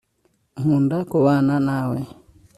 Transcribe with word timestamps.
nkunda 0.59 0.97
kubana 1.09 1.55
nawe 1.67 1.99